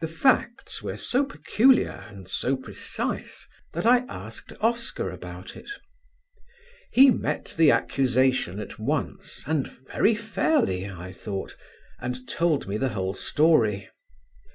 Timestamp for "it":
5.54-5.68